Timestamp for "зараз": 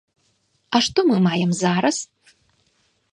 1.61-1.97